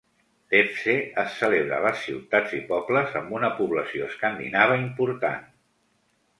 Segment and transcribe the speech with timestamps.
[0.53, 5.49] Lefse es celebra a les ciutats i pobles amb una població escandinava important.